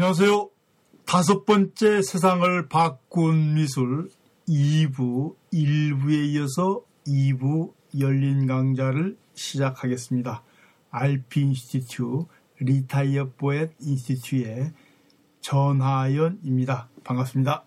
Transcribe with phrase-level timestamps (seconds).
[0.00, 0.50] 안녕하세요.
[1.06, 4.08] 다섯 번째 세상을 바꾼 미술
[4.48, 10.44] 2부, 1부에 이어서 2부 열린 강좌를 시작하겠습니다.
[10.90, 12.26] RP 인스티튜
[12.60, 14.72] 리타이어 포엣 인스티튜의
[15.40, 16.88] 전하연입니다.
[17.02, 17.64] 반갑습니다.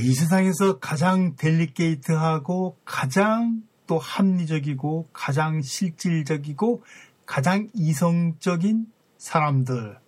[0.00, 6.82] 이 세상에서 가장 delicate하고 가장 또 합리적이고 가장 실질적이고
[7.26, 8.86] 가장 이성적인
[9.18, 9.98] 사람들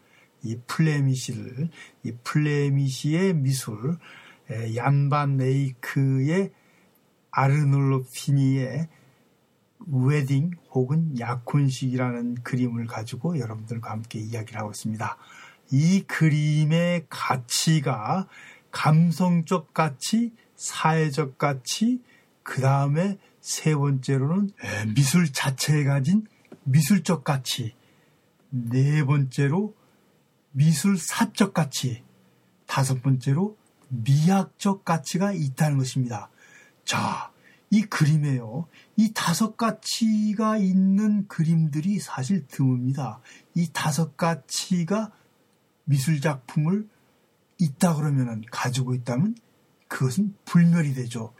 [0.42, 1.68] 이 Flemish를
[2.04, 3.98] 이 Flemish의 미술
[4.74, 6.52] 얀 반 에이크의
[7.30, 8.88] 아르놀피니의
[9.88, 15.16] 웨딩 혹은 약혼식이라는 그림을 가지고 여러분들과 함께 이야기를 하고 있습니다.
[15.72, 18.26] 이 그림의 가치가
[18.70, 22.02] 감성적 가치, 사회적 가치,
[22.42, 24.50] 그 다음에 세 번째로는
[24.94, 26.26] 미술 자체에 가진
[26.64, 27.74] 미술적 가치,
[28.50, 29.74] 네 번째로
[30.52, 32.02] 미술 사적 가치,
[32.66, 33.56] 다섯 번째로
[33.88, 36.30] 미학적 가치가 있다는 것입니다.
[36.84, 37.30] 자,
[37.70, 38.66] 이 그림에요.
[38.96, 43.20] 이 다섯 가치가 있는 그림들이 사실 드뭅니다.
[43.54, 45.12] 이 다섯 가치가
[45.84, 46.88] 미술 작품을
[47.58, 49.36] 있다 그러면은 가지고 있다면
[49.88, 51.32] 그것은 불멸이 되죠.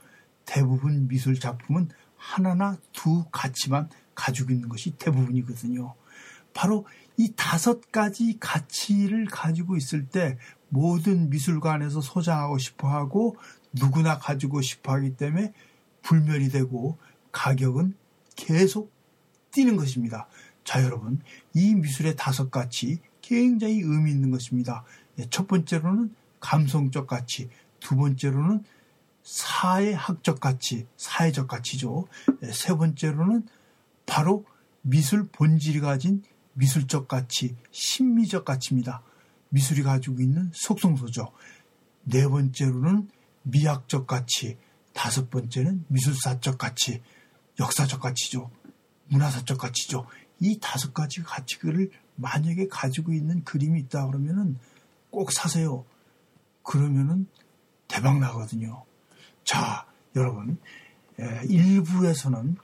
[0.45, 5.95] 대부분 미술 작품은 하나나 두 가치만 가지고 있는 것이 대부분이거든요.
[6.55, 6.87] 바로
[7.19, 10.39] 이 다섯 가지 가치를 가지고 있을 때
[10.69, 13.37] 모든 미술관에서 소장하고 싶어 하고
[13.73, 15.53] 누구나 가지고 싶어 하기 때문에
[16.03, 16.99] 불멸이 되고
[17.33, 17.95] 가격은
[18.37, 18.93] 계속
[19.51, 20.29] 뛰는 것입니다.
[20.65, 21.21] 자, 여러분,
[21.55, 24.85] 이 미술의 다섯 가치 굉장히 의미 있는 것입니다.
[25.19, 27.49] 예, 첫 번째로는 감성적 가치,
[27.81, 28.65] 두 번째로는
[29.23, 32.07] 사회학적 가치, 사회적 가치죠.
[32.43, 33.47] 예, 세 번째로는
[34.07, 34.45] 바로
[34.83, 36.23] 미술 본질이 가진
[36.55, 39.03] 미술적 가치, 심미적 가치입니다.
[39.51, 41.33] 미술이 가지고 있는 속성소죠.
[42.05, 43.09] 네 번째로는
[43.43, 44.57] 미학적 가치,
[44.93, 47.03] 다섯 번째는 미술사적 가치,
[47.59, 48.51] 역사적 가치죠.
[49.09, 50.07] 문화사적 가치죠.
[50.41, 54.59] 이 다섯 가지 가치를 만약에 가지고 있는 그림이 있다 그러면은
[55.17, 55.87] 꼭 사세요.
[56.63, 57.27] 그러면은
[57.89, 58.85] 대박 나거든요.
[59.45, 60.59] 자, 여러분,
[61.49, 62.59] 일부에서는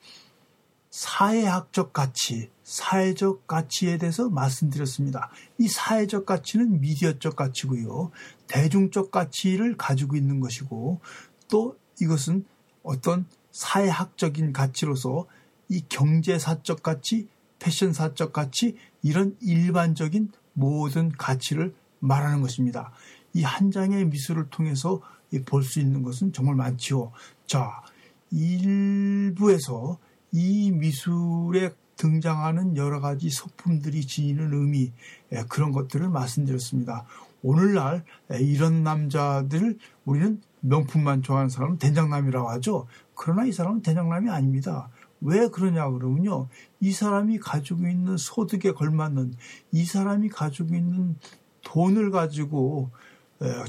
[0.91, 5.31] 사회학적 가치, 사회적 가치에 대해서 말씀드렸습니다.
[5.57, 8.11] 이 사회적 가치는 미디어적 가치고요.
[8.49, 11.01] 대중적 가치를 가지고 있는 것이고
[11.49, 12.45] 또 이것은
[12.83, 15.27] 어떤 사회학적인 가치로서
[15.71, 17.29] 이 경제사적 가치,
[17.61, 22.93] 패션사적 가치 이런 일반적인 모든 가치를 말하는 것입니다.
[23.35, 25.01] 이 한 장의 미술을 통해서
[25.47, 27.13] 볼 수 있는 것은 정말 많지요.
[27.47, 27.83] 자,
[28.31, 29.99] 일부에서
[30.33, 34.93] 이 미술에 등장하는 여러 가지 소품들이 지니는 의미
[35.33, 37.07] 예, 그런 것들을 말씀드렸습니다.
[37.43, 38.05] 오늘날
[38.41, 42.87] 이런 남자들 우리는 명품만 좋아하는 사람은 된장남이라고 하죠.
[43.15, 44.89] 그러나 이 사람은 된장남이 아닙니다.
[45.21, 46.49] 왜 그러냐 그러면요.
[46.81, 49.35] 이 사람이 가지고 있는 소득에 걸맞는
[49.73, 51.17] 이 사람이 가지고 있는
[51.63, 52.91] 돈을 가지고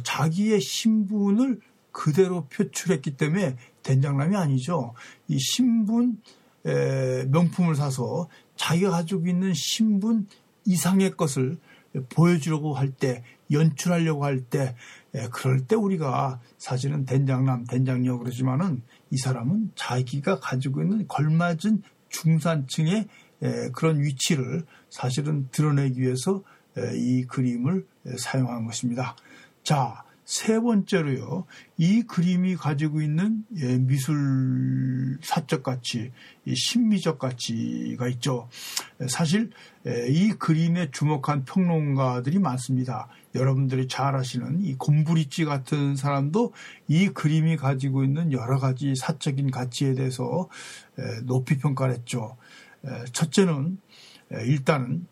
[0.03, 1.59] 자기의 신분을
[1.91, 4.93] 그대로 표출했기 때문에 된장남이 아니죠.
[5.27, 6.21] 이 신분
[7.27, 10.27] 명품을 사서 자기가 가지고 있는 신분
[10.65, 11.57] 이상의 것을
[12.09, 14.75] 보여주려고 할 때, 연출하려고 할 때,
[15.31, 18.81] 그럴 때 우리가 사실은 된장남, 된장녀 그러지만은
[19.11, 23.07] 이 사람은 자기가 가지고 있는 걸맞은 중산층의
[23.73, 26.41] 그런 위치를 사실은 드러내기 위해서
[26.95, 27.85] 이 그림을
[28.17, 29.15] 사용한 것입니다.
[29.63, 31.45] 자, 세 번째로요,
[31.77, 36.13] 이 그림이 가지고 있는 예, 미술 사적 가치,
[36.47, 38.47] 심미적 가치가 있죠.
[39.09, 39.51] 사실
[39.85, 43.09] 이 그림에 주목한 평론가들이 많습니다.
[43.35, 46.53] 여러분들이 잘 아시는 이 곰부리찌 같은 사람도
[46.87, 50.47] 이 그림이 가지고 있는 여러 가지 사적인 가치에 대해서
[51.23, 52.37] 높이 평가를 했죠.
[53.11, 53.77] 첫째는
[54.45, 55.05] 일단은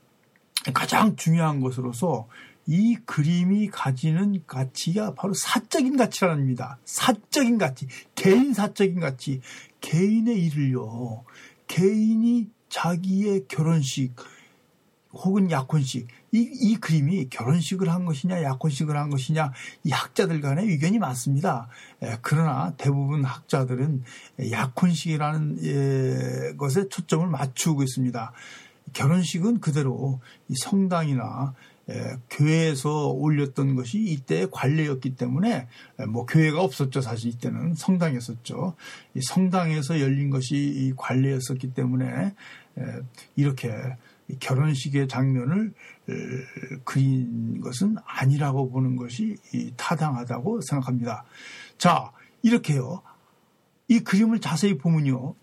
[0.73, 2.27] 가장 중요한 것으로서
[2.67, 6.77] 이 그림이 가지는 가치가 바로 사적인 가치랍니다.
[6.85, 9.41] 사적인 가치, 개인 사적인 가치,
[9.81, 11.23] 개인의 일을요,
[11.67, 14.15] 개인이 자기의 결혼식
[15.13, 19.51] 혹은 약혼식, 이, 이 그림이 결혼식을 한 것이냐, 약혼식을 한 것이냐,
[19.83, 21.67] 이 학자들 간의 의견이 많습니다.
[22.01, 24.03] 에, 그러나 대부분 학자들은
[24.51, 28.31] 약혼식이라는 에, 것에 초점을 맞추고 있습니다.
[28.93, 31.53] 결혼식은 그대로 이 성당이나
[31.89, 35.67] 예, 교회에서 올렸던 것이 이때의 관례였기 때문에
[35.99, 37.01] 예, 뭐 교회가 없었죠.
[37.01, 38.75] 사실 이때는 성당이었었죠.
[39.15, 42.33] 이 성당에서 열린 것이 이 관례였었기 때문에
[42.77, 42.83] 예,
[43.35, 43.73] 이렇게
[44.39, 45.73] 결혼식의 장면을
[46.85, 49.35] 그린 것은 아니라고 보는 것이
[49.75, 51.25] 타당하다고 생각합니다.
[51.77, 52.11] 자
[52.41, 53.01] 이렇게요.
[53.89, 55.35] 이 그림을 자세히 보면요.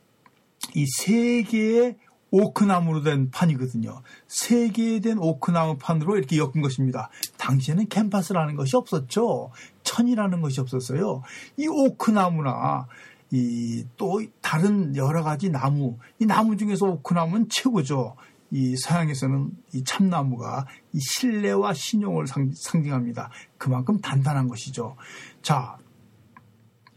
[0.74, 1.96] 이 세 개의
[2.30, 4.02] 오크나무로 된 판이거든요.
[4.26, 7.10] 세개된 오크나무 판으로 이렇게 엮은 것입니다.
[7.38, 9.50] 당시에는 캔파스라는 것이 없었죠.
[9.82, 11.22] 천이라는 것이 없었어요.
[11.56, 12.86] 이 오크나무나
[13.30, 18.16] 이 또 다른 여러 가지 나무, 이 나무 중에서 오크나무는 최고죠.
[18.50, 23.30] 이 서양에서는 이 참나무가 이 신뢰와 신용을 상, 상징합니다.
[23.58, 24.96] 그만큼 단단한 것이죠.
[25.42, 25.76] 자,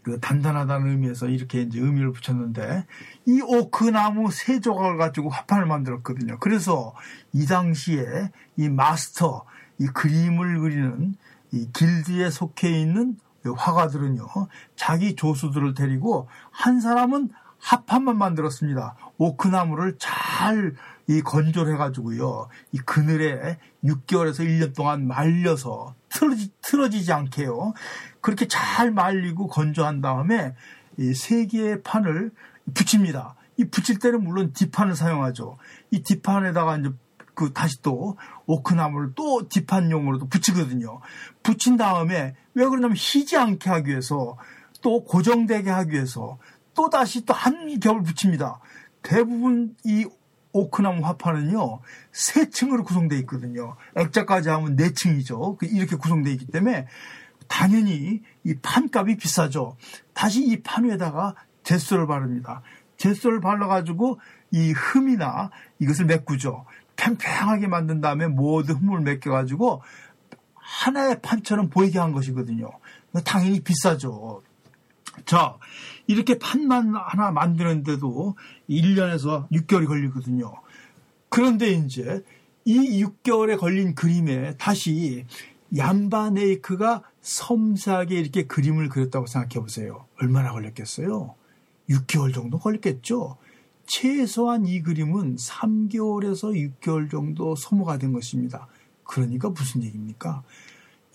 [0.02, 2.86] 그 단단하다는 의미에서 이렇게 이제 의미를 붙였는데
[3.26, 6.38] 이 오크나무 세 조각을 가지고 화판을 만들었거든요.
[6.40, 6.94] 그래서
[7.32, 9.44] 이 당시에 이 마스터
[9.78, 11.14] 이 그림을 그리는
[11.52, 14.26] 이 길드에 속해 있는 화가들은요
[14.76, 18.96] 자기 조수들을 데리고 한 사람은 합판만 만들었습니다.
[19.18, 20.74] 오크나무를 잘
[21.08, 22.48] 이 건조를 해가지고요.
[22.72, 27.74] 이 그늘에 6개월에서 1년 동안 말려서 틀어지, 틀어지지 않게요.
[28.20, 30.54] 그렇게 잘 말리고 건조한 다음에
[30.98, 32.30] 이 세 개의 판을
[32.74, 33.34] 붙입니다.
[33.56, 35.58] 이 붙일 때는 물론 뒷판을 사용하죠.
[35.90, 36.90] 이 뒷판에다가 이제
[37.34, 38.16] 그 다시 또
[38.46, 41.00] 오크나무를 또 뒷판용으로도 붙이거든요.
[41.42, 44.36] 붙인 다음에 왜 그러냐면 희지 않게 하기 위해서
[44.82, 46.38] 또 고정되게 하기 위해서
[46.74, 48.60] 또 다시 또 한 겹을 붙입니다.
[49.02, 50.06] 대부분 이
[50.52, 51.80] 오크나무 화판은요
[52.12, 53.76] 세 층으로 구성되어 있거든요.
[53.96, 55.56] 액자까지 하면 네 층이죠.
[55.56, 56.86] 그 이렇게 구성되어 있기 때문에
[57.48, 59.76] 당연히 이 판값이 비싸죠.
[60.14, 61.34] 다시 이 판 위에다가
[61.64, 62.62] 제소를 바릅니다.
[62.96, 64.20] 제소를 발라가지고
[64.52, 66.66] 이 흠이나 이것을 메꾸죠.
[66.96, 69.82] 팽팽하게 만든 다음에 모든 흠을 메껴가지고
[70.54, 72.70] 하나의 판처럼 보이게 한 것이거든요.
[73.24, 74.42] 당연히 비싸죠.
[75.24, 75.58] 자,
[76.06, 78.36] 이렇게 판만 하나 만드는데도
[78.68, 80.54] 1년에서 6개월이 걸리거든요.
[81.28, 82.22] 그런데 이제
[82.64, 85.26] 이 6개월에 걸린 그림에 다시
[85.76, 90.06] 얀바네이크가 섬세하게 이렇게 그림을 그렸다고 생각해 보세요.
[90.20, 91.34] 얼마나 걸렸겠어요?
[91.88, 93.36] 6개월 정도 걸렸겠죠?
[93.86, 98.68] 최소한 이 그림은 3개월에서 6개월 정도 소모가 된 것입니다.
[99.04, 100.42] 그러니까 무슨 얘기입니까?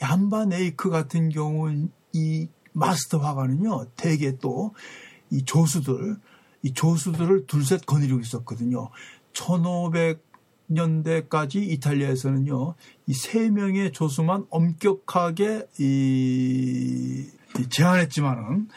[0.02, 4.74] 얀바네이크 같은 경우는 이 마스터 화가는요, 대개 또
[5.30, 6.18] 이 조수들,
[6.64, 8.90] 이 조수들을 둘셋 거느리고 있었거든요.
[9.34, 12.76] 1500년대까지 이탈리아에서는요,
[13.08, 17.26] 이 세 명의 조수만 엄격하게 이,
[17.60, 18.70] 이 제한했지만은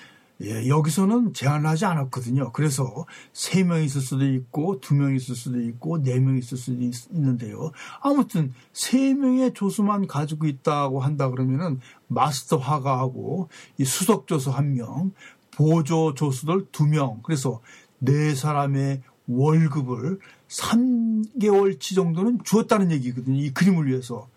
[0.42, 2.52] 예, 여기서는 제한을 하지 않았거든요.
[2.52, 6.80] 그래서 세 명 있을 수도 있고 두 명 있을 수도 있고 네 명 있을 수도
[6.82, 13.48] 있, 는데요 아무튼 세 명의 조수만 가지고 있다고 한다 그러면은 마스터 화가하고
[13.78, 15.12] 이 수석 조수 한 명,
[15.50, 17.20] 보조 조수들 두 명.
[17.22, 17.60] 그래서
[17.98, 20.18] 네 사람의 월급을
[20.48, 23.40] 3개월치 정도는 주었다는 얘기거든요.
[23.40, 24.28] 이 그림을 위해서.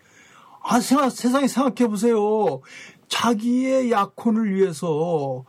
[0.62, 2.60] 아, 생각, 세상에 생각해 보세요.
[3.08, 5.44] 자기의 약혼을 위해서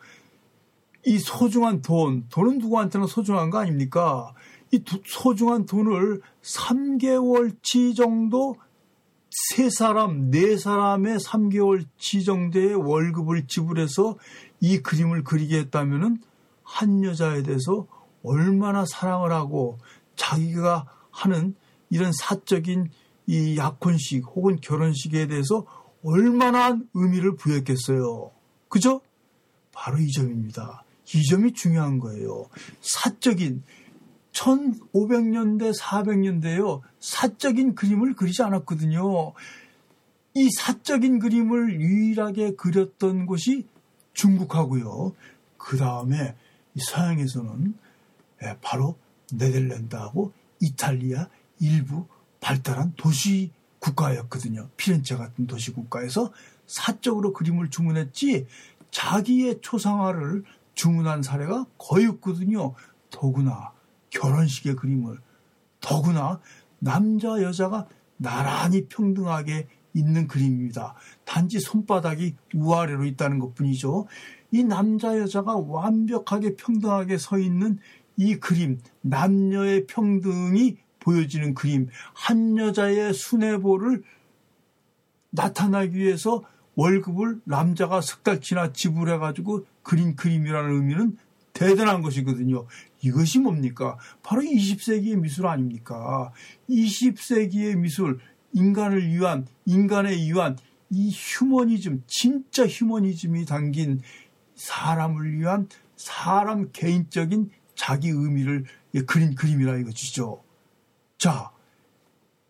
[1.05, 4.33] 이 소중한 돈, 돈은 누구한테나 소중한 거 아닙니까?
[4.71, 8.55] 이 소중한 돈을 3개월치 정도
[9.29, 14.17] 세 사람, 네 사람의 3개월치 정도의 월급을 지불해서
[14.61, 16.17] 이 그림을 그리게 했다면은
[16.63, 17.85] 한 여자에 대해서
[18.23, 19.77] 얼마나 사랑을 하고
[20.15, 21.55] 자기가 하는
[21.89, 22.89] 이런 사적인
[23.27, 25.65] 이 약혼식 혹은 결혼식에 대해서
[26.03, 28.31] 얼마나 의미를 부여했겠어요.
[28.69, 29.01] 그죠?
[29.71, 30.84] 바로 이 점입니다.
[31.13, 32.49] 이 점이 중요한 거예요.
[32.81, 33.63] 사적인
[34.31, 36.81] 1500년대, 400년대요.
[36.99, 39.33] 사적인 그림을 그리지 않았거든요.
[40.33, 43.65] 이 사적인 그림을 유일하게 그렸던 곳이
[44.13, 45.13] 중국하고요.
[45.57, 46.35] 그 다음에
[46.77, 47.73] 서양에서는
[48.43, 48.97] 예, 바로
[49.33, 52.05] 네덜란드하고 이탈리아 일부
[52.41, 54.69] 발달한 도시 국가였거든요.
[54.77, 56.31] 피렌체 같은 도시 국가에서
[56.67, 58.47] 사적으로 그림을 주문했지
[58.91, 60.43] 자기의 초상화를
[60.75, 62.73] 주문한 사례가 거의 없거든요.
[63.09, 63.71] 더구나
[64.09, 65.19] 결혼식의 그림을
[65.79, 66.39] 더구나
[66.79, 70.95] 남자 여자가 나란히 평등하게 있는 그림입니다.
[71.23, 74.07] 단지 손바닥이 우아래로 있다는 것 뿐이죠.
[74.51, 77.79] 이 남자 여자가 완벽하게 평등하게 서 있는
[78.17, 84.03] 이 그림, 남녀의 평등이 보여지는 그림, 한 여자의 순애보를
[85.29, 86.43] 나타나기 위해서
[86.75, 91.17] 월급을 남자가 석 달치나 지불해가지고 그린 그림이라는 의미는
[91.53, 92.65] 대단한 것이거든요.
[93.01, 93.97] 이것이 뭡니까?
[94.23, 96.33] 바로 20세기의 미술 아닙니까?
[96.69, 98.19] 20세기의 미술,
[98.51, 100.57] 인간을 위한 인간에 위한
[100.89, 104.01] 이 휴머니즘 진짜 휴머니즘이 담긴
[104.55, 108.65] 사람을 위한 사람 개인적인 자기 의미를
[109.05, 110.43] 그린 그림이라 이거지죠.
[111.17, 111.51] 자,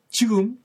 [0.10, 0.58] 지금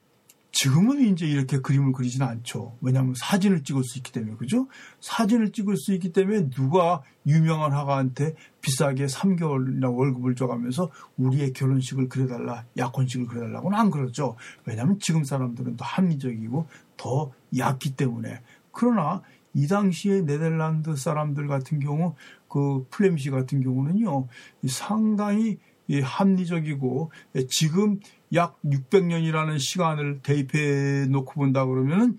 [0.63, 2.77] 지금은 이제 이렇게 그림을 그리지는 않죠.
[2.83, 4.69] 왜냐하면 사진을 찍을 수 있기 때문에 그죠?
[5.01, 12.67] 사진을 찍을 수 있기 때문에 누가 유명한 화가한테 비싸게 3개월이나 월급을 줘가면서 우리의 결혼식을 그려달라,
[12.77, 14.37] 약혼식을 그려달라고는 안 그러죠.
[14.67, 16.67] 왜냐하면 지금 사람들은 더 합리적이고
[16.99, 18.43] 더 얕기 때문에.
[18.71, 19.23] 그러나
[19.55, 22.17] 이 당시에 네덜란드 사람들 같은 경우
[22.49, 24.29] 그 플레미시 같은 경우는요
[24.69, 25.59] 상당히
[26.03, 27.11] 합리적이고
[27.49, 27.99] 지금
[28.35, 32.19] 약 600년이라는 시간을 대입해 놓고 본다 그러면은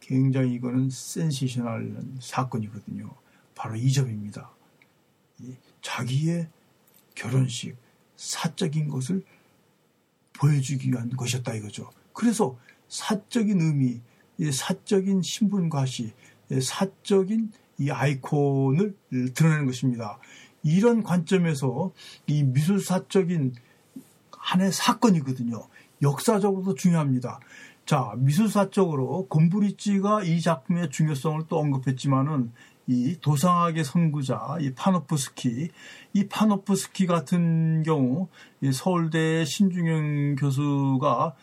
[0.00, 3.10] 굉장히 이거는 센시셔널한 사건이거든요.
[3.54, 4.50] 바로 이 점입니다.
[5.80, 6.48] 자기의
[7.14, 7.76] 결혼식,
[8.16, 9.22] 사적인 것을
[10.32, 11.90] 보여주기 위한 것이었다 이거죠.
[12.12, 12.58] 그래서
[12.88, 14.00] 사적인 의미,
[14.52, 16.12] 사적인 신분 과시,
[16.60, 18.96] 사적인 이 아이콘을
[19.34, 20.18] 드러내는 것입니다.
[20.62, 21.92] 이런 관점에서
[22.26, 23.54] 이 미술사적인
[24.44, 25.66] 하나의 사건이거든요.
[26.02, 27.40] 역사적으로도 중요합니다.
[27.86, 32.52] 자, 미술사적으로 곰브리찌가 이 작품의 중요성을 또 언급했지만은
[32.86, 35.70] 이 도상학의 선구자 이 파노프스키
[36.12, 38.28] 이 파노프스키 같은 경우
[38.60, 41.34] 이 서울대 신중영 교수가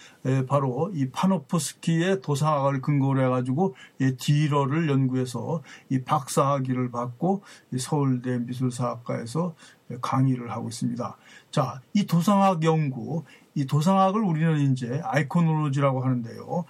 [0.48, 3.74] 바로 이 파노프스키의 도상학을 근거로 해가지고
[4.20, 7.42] 디러를 연구해서 이 박사학위를 받고
[7.76, 9.56] 서울대 미술사학과에서
[10.00, 11.18] 강의를 하고 있습니다.
[11.52, 13.24] 자, 이 도상학 연구,
[13.56, 16.66] 이 도상학을 우리는 이제 아이코놀로지라고 하는데요.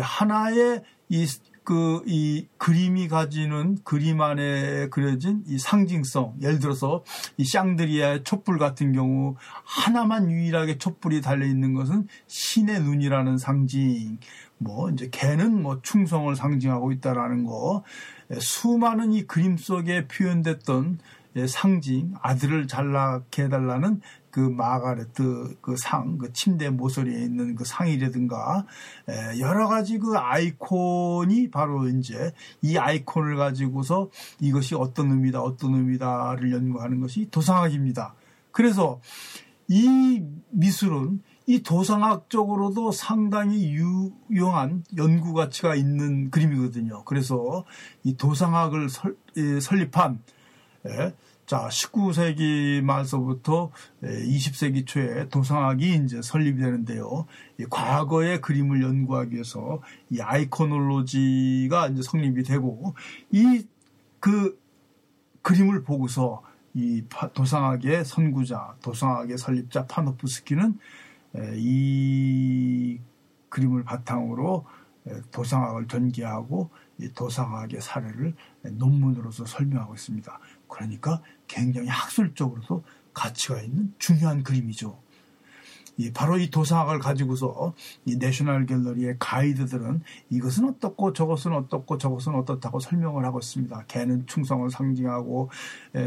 [0.00, 1.26] 하나의 이
[1.62, 6.36] 그, 이 그림이 가지는 그림 안에 그려진 이 상징성.
[6.40, 7.04] 예를 들어서
[7.36, 14.18] 이 샹드리아의 촛불 같은 경우 하나만 유일하게 촛불이 달려있는 것은 신의 눈이라는 상징.
[14.58, 17.84] 뭐, 이제 개는 뭐 충성을 상징하고 있다라는 거.
[18.38, 20.98] 수많은 이 그림 속에 표현됐던
[21.46, 28.66] 상징, 아들을 잘나게 해달라는 그 마가레트 그 상, 그 침대 모서리에 있는 그 상이라든가
[29.38, 32.32] 여러 가지 그 아이콘이 바로 이제
[32.62, 34.10] 이 아이콘을 가지고서
[34.40, 38.14] 이것이 어떤 의미다, 어떤 의미다를 연구하는 것이 도상학입니다.
[38.52, 39.00] 그래서
[39.68, 43.72] 이 미술은 이 도상학적으로도 상당히
[44.30, 47.04] 유용한 연구 가치가 있는 그림이거든요.
[47.04, 47.64] 그래서
[48.04, 49.16] 이 도상학을 설,
[49.60, 50.22] 설립한
[51.50, 53.72] 자, 19세기 말서부터
[54.04, 57.26] 20세기 초에 도상학이 이제 설립이 되는데요.
[57.68, 62.94] 과거의 그림을 연구하기 위해서 이 아이코놀로지가 이제 성립이 되고
[63.32, 63.64] 이
[64.20, 64.60] 그
[65.42, 67.02] 그림을 보고서 이
[67.34, 70.78] 도상학의 선구자, 도상학의 설립자 파노프스키는
[71.56, 73.00] 이
[73.48, 74.66] 그림을 바탕으로
[75.32, 76.70] 도상학을 전개하고
[77.14, 80.38] 도상학의 사례를 논문으로서 설명하고 있습니다.
[80.68, 84.96] 그러니까 굉장히 학술적으로도 가치가 있는 중요한 그림이죠.
[86.14, 87.74] 바로 이 도상학을 가지고서
[88.06, 93.84] 이 내셔널 갤러리의 가이드들은 이것은 어떻고 저것은 어떻고 저것은 어떻다고 설명을 하고 있습니다.
[93.86, 95.50] 개는 충성을 상징하고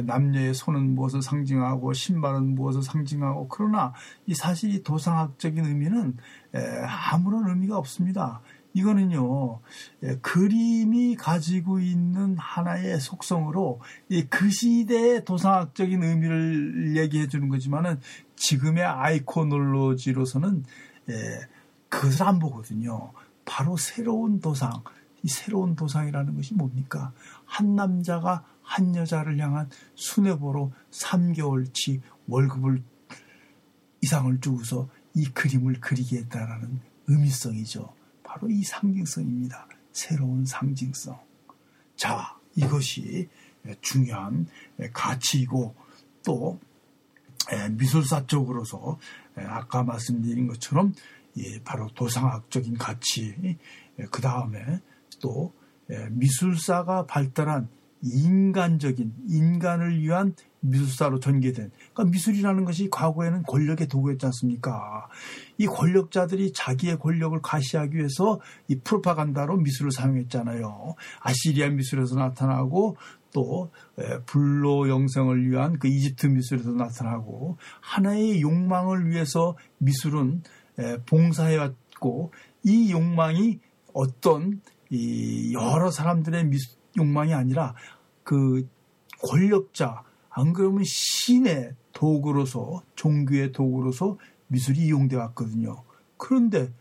[0.05, 3.93] 남녀의 손은 무엇을 상징하고 신발은 무엇을 상징하고 그러나
[4.25, 6.17] 이 사실 이 도상학적인 의미는
[7.11, 8.41] 아무런 의미가 없습니다.
[8.73, 9.59] 이거는요,
[10.03, 13.81] 예, 그림이 가지고 있는 하나의 속성으로
[14.29, 17.99] 그 시대의 도상학적인 의미를 얘기해 주는 거지만은
[18.35, 20.65] 지금의 아이코놀로지로서는
[21.09, 21.13] 예,
[21.89, 23.11] 그것을 안 보거든요.
[23.45, 24.71] 바로 새로운 도상,
[25.21, 27.13] 이 새로운 도상이라는 것이 뭡니까?
[27.45, 32.81] 한 남자가 한 여자를 향한 수뇌보로 3개월치 월급을
[34.01, 37.93] 이상을 주고서 이 그림을 그리게 했다라는 의미성이죠.
[38.33, 39.67] 바로 이 상징성입니다.
[39.91, 41.19] 새로운 상징성.
[41.95, 43.29] 자, 이것이
[43.81, 44.47] 중요한
[44.91, 45.75] 가치이고
[46.25, 46.59] 또
[47.73, 48.97] 미술사 쪽으로서
[49.35, 50.95] 아까 말씀드린 것처럼
[51.63, 53.59] 바로 도상학적인 가치,
[54.09, 54.79] 그 다음에
[55.21, 55.53] 또
[56.09, 57.69] 미술사가 발달한
[58.01, 65.07] 인간적인 인간을 위한 미술사로 전개된 그러니까 미술이라는 것이 과거에는 권력의 도구였지 않습니까?
[65.57, 70.95] 이 권력자들이 자기의 권력을 가시하기 위해서 이 프로파간다로 미술을 사용했잖아요.
[71.19, 72.95] 아시리아 미술에서 나타나고
[73.33, 73.71] 또
[74.25, 80.43] 불로 영성을 위한 그 이집트 미술에서 나타나고 하나의 욕망을 위해서 미술은
[81.05, 82.31] 봉사해왔고
[82.63, 83.59] 이 욕망이
[83.93, 87.73] 어떤 이 여러 사람들의 미술 욕망이 아니라
[88.23, 88.67] 그
[89.27, 90.03] 권력자
[90.35, 95.83] 안 그러면 신의 도구로서 종교의 도구로서 미술이 이용돼 왔거든요.
[96.17, 96.71] 그런데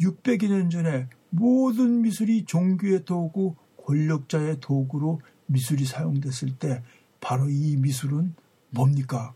[0.00, 3.54] 600여 년 전에 모든 미술이 종교의 도구,
[3.84, 6.82] 권력자의 도구로 미술이 사용됐을 때
[7.20, 8.34] 바로 이 미술은
[8.70, 9.34] 뭡니까?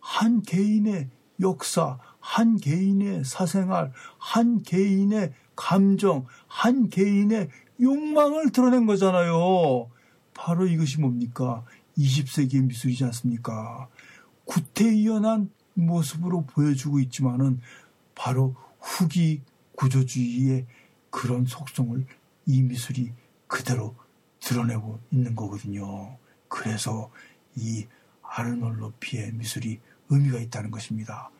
[0.00, 1.08] 한 개인의
[1.40, 7.48] 역사, 한 개인의 사생활, 한 개인의 감정, 한 개인의
[7.80, 9.90] 욕망을 드러낸 거잖아요.
[10.34, 11.64] 바로 이것이 뭡니까?
[11.98, 13.88] 20세기의 미술이지 않습니까?
[14.44, 17.60] 구태의연한 모습으로 보여주고 있지만은
[18.14, 19.42] 바로 후기
[19.76, 20.66] 구조주의의
[21.10, 22.06] 그런 속성을
[22.46, 23.12] 이 미술이
[23.46, 23.94] 그대로
[24.40, 26.16] 드러내고 있는 거거든요.
[26.48, 27.10] 그래서
[27.56, 27.86] 이
[28.22, 31.30] 아르놀로피의 미술이 의미가 있다는 것입니다.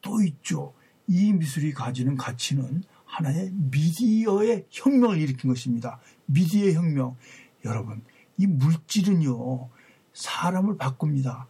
[0.00, 0.74] 또 있죠.
[1.06, 5.98] 이 미술이 가지는 가치는 하나의 미디어의 혁명을 일으킨 것입니다.
[6.26, 7.16] 미디어의 혁명.
[7.64, 8.02] 여러분,
[8.36, 9.68] 이 물질은요,
[10.12, 11.46] 사람을 바꿉니다.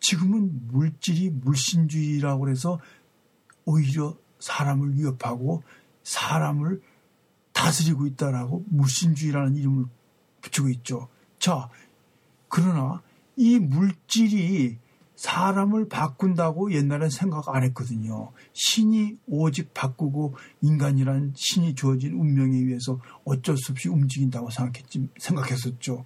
[0.00, 2.78] 지금은 물질이 물신주의라고 해서
[3.64, 5.62] 오히려 사람을 위협하고
[6.04, 6.80] 사람을
[7.52, 9.86] 다스리고 있다라고 물신주의라는 이름을
[10.42, 11.08] 붙이고 있죠.
[11.38, 11.68] 자,
[12.48, 13.02] 그러나
[13.36, 14.78] 이 물질이
[15.16, 18.32] 사람을 바꾼다고 옛날엔 생각 안 했거든요.
[18.52, 26.04] 신이 오직 바꾸고 인간이란 신이 주어진 운명에 의해서 어쩔 수 없이 움직인다고 생각했지, 생각했었죠.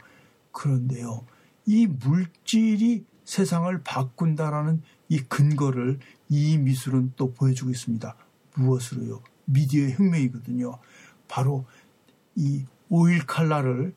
[0.60, 1.24] 그런데요,
[1.64, 5.98] 이 물질이 세상을 바꾼다라는 이 근거를
[6.28, 8.14] 이 미술은 또 보여주고 있습니다.
[8.56, 9.22] 무엇으로요?
[9.46, 10.78] 미디어의 혁명이거든요.
[11.28, 11.64] 바로
[12.36, 13.94] 이 오일 칼라를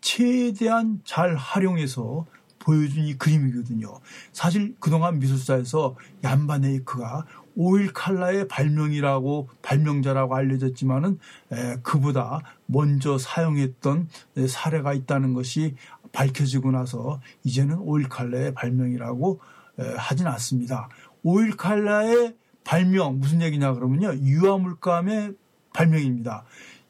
[0.00, 2.24] 최대한 잘 활용해서
[2.58, 4.00] 보여준 이 그림이거든요.
[4.32, 7.26] 사실 그동안 미술사에서 얀바네이크가
[7.60, 11.18] 오일 칼라의 발명이라고 발명자라고 알려졌지만은
[11.50, 14.08] 에, 그보다 먼저 사용했던
[14.48, 15.74] 사례가 있다는 것이
[16.12, 19.40] 밝혀지고 나서 이제는 오일 칼라의 발명이라고
[19.80, 20.88] 에, 하진 않습니다.
[21.24, 25.34] 오일 칼라의 발명 무슨 얘기냐 그러면요 유화물감의
[25.72, 26.44] 발명입니다.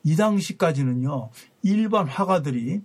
[0.04, 1.30] 이 당시까지는요
[1.62, 2.82] 일반 화가들이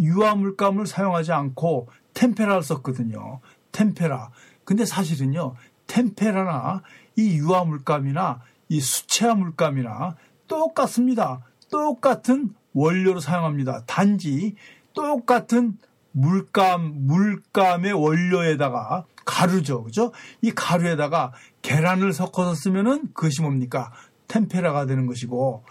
[0.00, 3.38] 유화물감을 사용하지 않고 템페라를 썼거든요.
[3.70, 4.30] 템페라.
[4.64, 5.54] 근데 사실은요
[5.86, 6.82] 템페라나
[7.20, 10.16] 이 유화 물감이나 이 수채화 물감이나
[10.48, 11.40] 똑같습니다.
[11.70, 13.84] 똑같은 원료로 사용합니다.
[13.86, 14.54] 단지
[14.92, 15.76] 똑같은
[16.12, 19.84] 물감, 물감의 원료에다가 가루죠.
[19.84, 20.12] 그죠?
[20.42, 23.92] 이 가루에다가 계란을 섞어서 쓰면은 그것이 뭡니까?
[24.28, 25.64] 템페라가 되는 것이고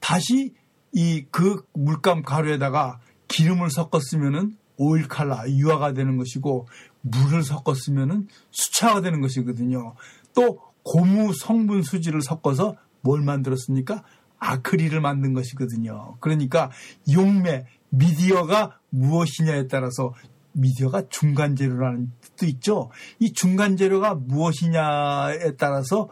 [0.00, 0.54] 다시
[0.92, 6.68] 이 그 물감 가루에다가 기름을 섞어 쓰면은 오일 칼라 유화가 되는 것이고
[7.02, 9.94] 물을 섞어 쓰면은 수차가 되는 것이거든요.
[10.34, 14.04] 또 고무 성분 수지를 섞어서 뭘 만들었습니까?
[14.38, 16.16] 아크릴을 만든 것이거든요.
[16.20, 16.70] 그러니까
[17.12, 20.14] 용매 미디어가 무엇이냐에 따라서
[20.52, 22.90] 미디어가 중간 재료라는 뜻도 있죠.
[23.18, 26.08] 이 중간 재료가 무엇이냐에 따라서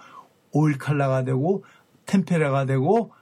[0.50, 1.64] 오일 칼라가 되고
[2.06, 3.12] 템페라가 되고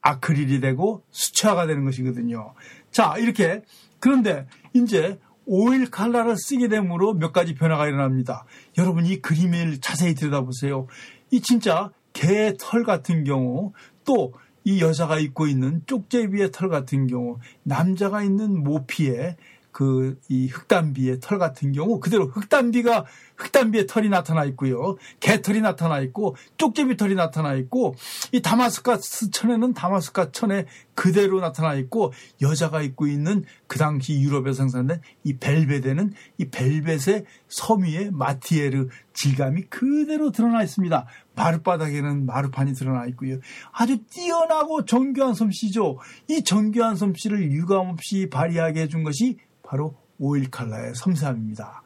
[0.00, 2.54] 아크릴이 되고 수채화가 되는 것이거든요.
[2.92, 3.62] 자, 이렇게
[3.98, 8.44] 그런데 이제 오일 칼라를 쓰게 되므로 몇 가지 변화가 일어납니다.
[8.78, 10.86] 여러분 이 그림을 자세히 들여다보세요.
[11.30, 13.72] 이 진짜 개 털 같은 경우
[14.04, 14.32] 또
[14.66, 19.36] 이 여자가 입고 있는 쪽제비의 털 같은 경우 남자가 있는 모피에
[19.76, 23.04] 그 이 흑단비의 털 같은 경우 그대로 흑단비가
[23.36, 24.96] 흑단비의 털이 나타나 있고요.
[25.20, 27.94] 개털이 나타나 있고 쪽제비 털이 나타나 있고
[28.32, 35.02] 이 다마스카스 천에는 다마스카 천에 그대로 나타나 있고 여자가 입고 있는 그 당시 유럽에 생산된
[35.24, 41.06] 이 벨벳에는 이 벨벳의 섬유의 마티에르 질감이 그대로 드러나 있습니다.
[41.34, 43.38] 마룻바닥에는 마루판이 드러나 있고요.
[43.72, 45.98] 아주 뛰어나고 정교한 솜씨죠.
[46.28, 51.82] 이 정교한 솜씨를 유감없이 발휘하게 해준 것이 바로 오일 칼라의 섬세함입니다.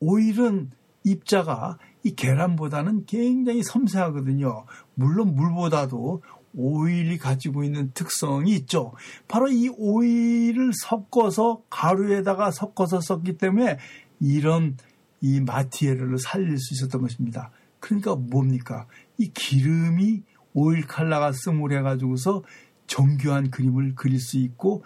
[0.00, 0.70] 오일은
[1.04, 4.66] 입자가 이 계란보다는 굉장히 섬세하거든요.
[4.94, 6.22] 물론 물보다도
[6.54, 8.92] 오일이 가지고 있는 특성이 있죠.
[9.28, 13.78] 바로 이 오일을 섞어서 가루에다가 섞어서 썼기 때문에
[14.20, 14.76] 이런
[15.20, 17.50] 이 마티에르를 살릴 수 있었던 것입니다.
[17.80, 18.86] 그러니까 뭡니까?
[19.18, 20.22] 이 기름이
[20.54, 22.42] 오일 칼라가 쓰물 해 가지고서
[22.86, 24.84] 정교한 그림을 그릴 수 있고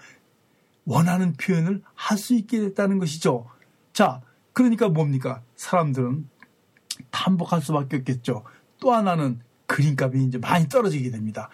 [0.85, 3.47] 원하는 표현을 할 수 있게 됐다는 것이죠.
[3.93, 4.21] 자,
[4.53, 5.43] 그러니까 뭡니까?
[5.57, 6.29] 사람들은
[7.11, 8.45] 탐복할 수밖에 없겠죠.
[8.81, 11.49] 또 하나는 그림값이 이제 많이 떨어지게 됩니다.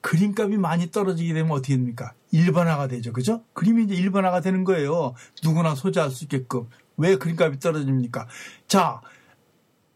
[0.00, 2.14] 그림값이 많이 떨어지게 되면 어떻게 됩니까?
[2.30, 3.12] 일반화가 되죠.
[3.12, 3.44] 그죠?
[3.52, 5.14] 그림이 이제 일반화가 되는 거예요.
[5.44, 6.68] 누구나 소지할 수 있게끔.
[6.96, 8.26] 왜 그림값이 떨어집니까?
[8.66, 9.00] 자,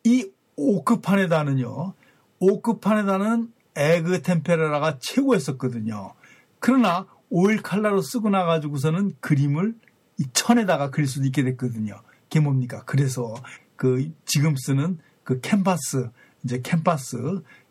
[0.04, 1.94] 이 5급판에다는요.
[2.40, 6.14] 5급판에다는 에그 템페라가 최고였었거든요.
[6.58, 9.74] 그러나 오일 칼라로 쓰고 나가지고서는 그림을
[10.18, 11.94] 이 천에다가 그릴 수도 있게 됐거든요.
[12.24, 12.82] 그게 뭡니까?
[12.84, 13.34] 그래서
[13.74, 16.10] 그 지금 쓰는 그 캔버스
[16.44, 17.16] 이제 캠퍼스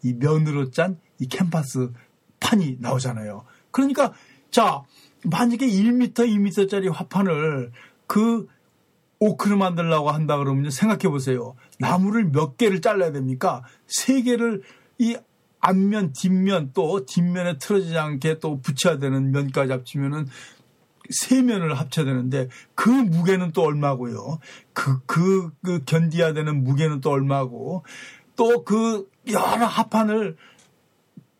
[0.02, 0.96] 이 면으로 짠이
[1.30, 1.92] 캠퍼스
[2.40, 3.46] 판이 나오잖아요.
[3.70, 4.14] 그러니까
[4.50, 4.82] 자
[5.24, 7.72] 만약에 1m, 2m짜리 화판을
[8.08, 8.48] 그
[9.20, 11.56] 오크를 만들려고 한다 그러면 생각해 보세요.
[11.78, 13.64] 나무를 몇 개를 잘라야 됩니까?
[13.86, 14.64] 세 개를
[14.98, 15.16] 이
[15.62, 20.28] 앞면, 뒷면 또 뒷면에 틀어지지 않게 또 붙여야 되는 면까지 합치면은
[21.10, 24.40] 세 면을 합쳐야 되는데 그 무게는 또 얼마고요.
[24.74, 27.84] 그, 그, 그 견디야 되는 무게는 또 얼마고
[28.36, 30.36] 또 그 여러 합판을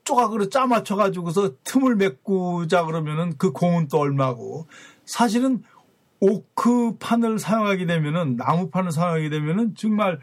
[0.04, 4.68] 조각으로 짜 맞춰가지고서 틈을 메꾸자 그러면은 그 공은 또 얼마고
[5.06, 5.64] 사실은
[6.20, 10.20] 오크판을 사용하게 되면은 나무판을 사용하게 되면은 정말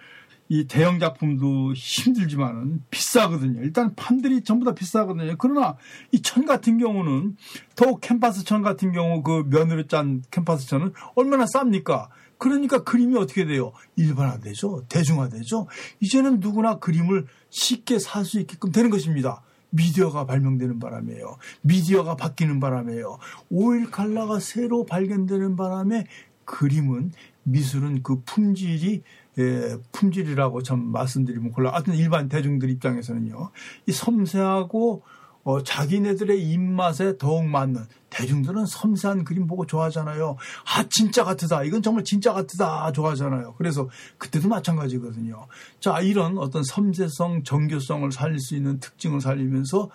[0.49, 3.61] 이 대형 작품도 힘들지만은 비싸거든요.
[3.63, 5.37] 일단 판들이 전부 다 비싸거든요.
[5.39, 5.77] 그러나
[6.13, 7.37] 이 천 같은 경우는
[7.77, 12.09] 더욱 캠퍼스 천 같은 경우 그 면으로 짠 캠퍼스 천은 얼마나 쌉니까?
[12.39, 13.73] 그러니까 그림이 어떻게 돼요?
[13.97, 14.85] 일반화되죠.
[14.89, 15.67] 대중화되죠.
[16.01, 19.43] 이제는 누구나 그림을 쉽게 살 수 있게끔 되는 것입니다.
[19.71, 21.37] 미디어가 발명되는 바람에요.
[21.63, 23.19] 미디어가 바뀌는 바람에요.
[23.51, 26.07] 오일 칼라가 새로 발견되는 바람에
[26.45, 29.03] 그림은 미술은 그 품질이
[29.39, 31.73] 예, 품질이라고 참 말씀드리면 곤란.
[31.73, 33.51] 하여튼 일반 대중들 입장에서는요.
[33.87, 35.03] 이 섬세하고
[35.45, 40.37] 어, 자기네들의 입맛에 더욱 맞는 대중들은 섬세한 그림 보고 좋아하잖아요.
[40.67, 41.63] 아 진짜 같으다.
[41.63, 42.93] 이건 정말 진짜 같으다.
[42.93, 43.55] 좋아하잖아요.
[43.57, 45.47] 그래서 그때도 마찬가지거든요.
[45.81, 49.91] 자 이런 어떤 섬세성, 정교성을 살릴 수 있는 특징을 살리면서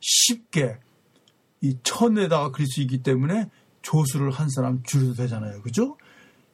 [0.00, 0.78] 쉽게
[1.60, 3.50] 이 천에다가 그릴 수 있기 때문에
[3.82, 5.62] 조수를 한 사람 줄여도 되잖아요.
[5.62, 5.96] 그죠?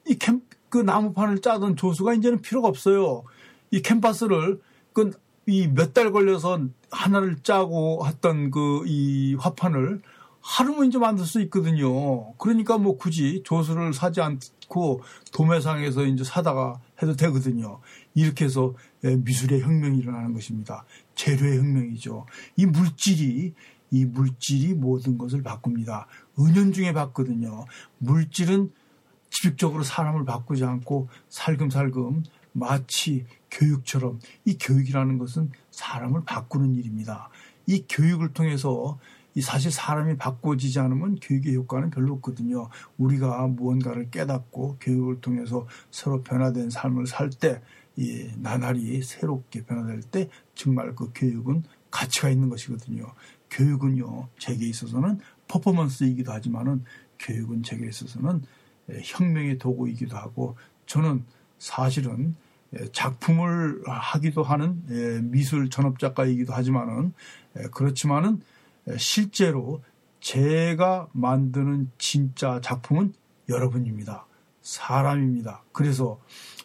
[0.07, 0.41] 이 캠,
[0.71, 3.23] 그 나무판을 짜던 조수가 이제는 필요가 없어요.
[3.69, 4.59] 이 캠퍼스를
[4.93, 5.11] 그
[5.47, 6.59] 이 몇 달 걸려서
[6.91, 10.01] 하나를 짜고 했던 그 이 화판을
[10.41, 12.33] 하루면 이제 만들 수 있거든요.
[12.37, 15.01] 그러니까 뭐 굳이 조수를 사지 않고
[15.33, 17.79] 도매상에서 이제 사다가 해도 되거든요.
[18.13, 20.85] 이렇게 해서 예, 미술의 혁명이 일어나는 것입니다.
[21.15, 22.25] 재료의 혁명이죠.
[22.55, 23.53] 이 물질이
[23.91, 26.07] 이 물질이 모든 것을 바꿉니다.
[26.39, 27.65] 은연중에 바거든요.
[27.97, 28.71] 물질은
[29.31, 37.29] 지식적으로 사람을 바꾸지 않고 살금살금 마치 교육처럼 이 교육이라는 것은 사람을 바꾸는 일입니다.
[37.65, 38.99] 이 교육을 통해서
[39.33, 42.67] 이 사실 사람이 바꿔지지 않으면 교육의 효과는 별로 없거든요.
[42.97, 47.61] 우리가 무언가를 깨닫고 교육을 통해서 서로 변화된 삶을 살 때,
[47.95, 53.05] 이 나날이 새롭게 변화될 때 정말 그 교육은 가치가 있는 것이거든요.
[53.49, 56.83] 교육은요, 제게 있어서는 퍼포먼스이기도 하지만은
[57.19, 58.43] 교육은 제게 있어서는
[59.03, 61.25] 혁명의 도구이기도 하고 저는
[61.57, 62.35] 사실은
[62.93, 67.13] 작품을 하기도 하는 미술 전업 작가이기도 하지만은
[67.71, 68.41] 그렇지만은
[68.97, 69.83] 실제로
[70.21, 73.13] 제가 만드는 진짜 작품은
[73.49, 74.25] 여러분입니다.
[74.61, 75.63] 사람입니다.
[75.71, 76.19] 그래서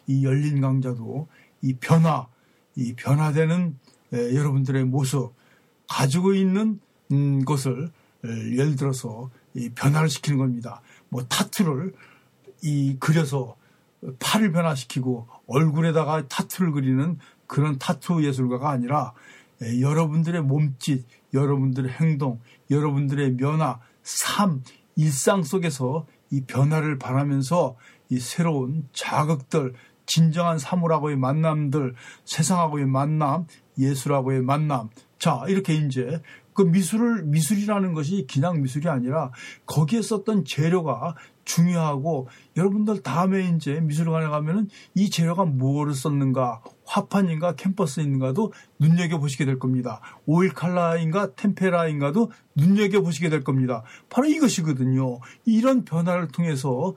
[0.05, 1.27] 이 열린 강좌도
[1.61, 2.27] 이 변화,
[2.75, 3.77] 이 변화되는
[4.13, 5.33] 여러분들의 모습,
[5.89, 6.79] 가지고 있는
[7.11, 7.91] 음, 것을
[8.23, 9.29] 예를 들어서
[9.75, 10.81] 변화를 시키는 겁니다.
[11.09, 11.93] 뭐 타투를
[12.61, 13.55] 이 그려서
[14.19, 17.17] 팔을 변화시키고 얼굴에다가 타투를 그리는
[17.47, 19.13] 그런 타투 예술가가 아니라
[19.63, 22.39] 예, 여러분들의 몸짓, 여러분들의 행동,
[22.69, 24.63] 여러분들의 면화, 삶,
[24.95, 27.75] 일상 속에서 이 변화를 바라면서
[28.09, 29.73] 이 새로운 자극들,
[30.05, 33.45] 진정한 사물하고의 만남들, 세상하고의 만남,
[33.77, 34.89] 예술하고의 만남.
[35.19, 36.21] 자, 이렇게 이제
[36.53, 39.31] 그 미술을 미술이라는 것이 그냥 미술이 아니라
[39.65, 41.15] 거기에 썼던 재료가
[41.47, 49.57] 중요하고 여러분들 다음에 이제 미술관에 가면은 이 재료가 뭐를 썼는가 화판인가 캠퍼스인가도 눈여겨 보시게 될
[49.57, 50.01] 겁니다.
[50.25, 53.83] 오일 칼라인가 템페라인가도 눈여겨 보시게 될 겁니다.
[54.09, 55.19] 바로 이것이거든요.
[55.45, 56.93] 이런 변화를 통해서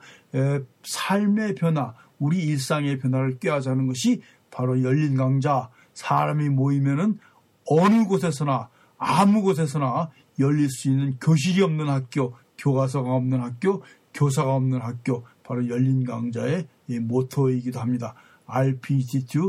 [0.83, 5.69] 삶의 변화, 우리 일상의 변화를 꾀하자는 것이 바로 열린 강좌.
[5.93, 7.19] 사람이 모이면은
[7.65, 10.09] 어느 곳에서나 아무 곳에서나
[10.39, 13.83] 열릴 수 있는 교실이 없는 학교, 교과서가 없는 학교,
[14.13, 16.67] 교사가 없는 학교, 바로 열린 강자의
[17.01, 18.15] 모토이기도 합니다.
[18.45, 19.39] RPGT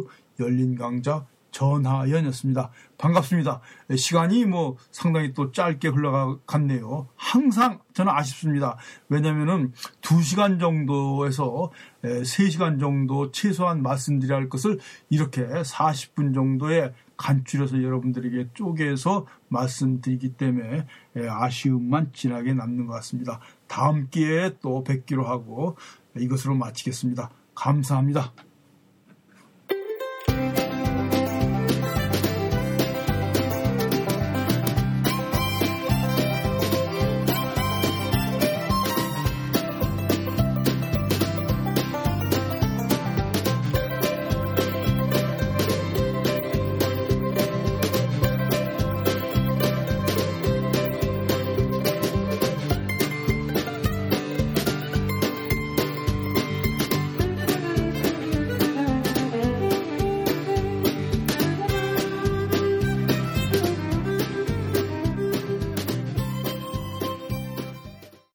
[0.40, 2.70] 열린 강자 전하연이었습니다.
[2.96, 3.60] 반갑습니다.
[3.94, 7.08] 시간이 뭐 상당히 또 짧게 흘러갔네요.
[7.14, 8.78] 항상 저는 아쉽습니다.
[9.08, 11.70] 왜냐면은 2시간 정도에서
[12.02, 14.78] 3시간 정도 최소한 말씀드려야 할 것을
[15.10, 20.86] 이렇게 40분 정도의 간줄여서 여러분들에게 쪼개서 말씀드리기 때문에
[21.28, 23.40] 아쉬움만 진하게 남는 것 같습니다.
[23.68, 25.76] 다음 기회에 또 뵙기로 하고
[26.18, 27.30] 이것으로 마치겠습니다.
[27.54, 28.32] 감사합니다.